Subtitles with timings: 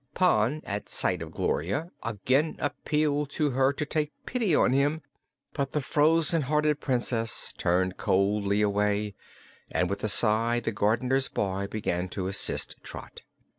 [0.15, 5.03] Pon, at sight of Gloria, again appealed to her to take pity on him,
[5.53, 9.13] but the frozen hearted Princess turned coldly away
[9.69, 13.21] and with a sigh the gardener's boy began to assist Trot.